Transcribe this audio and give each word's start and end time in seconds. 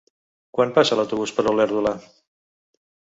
Quan 0.59 0.71
passa 0.77 0.95
l'autobús 0.99 1.33
per 1.39 1.45
Olèrdola? 1.51 1.91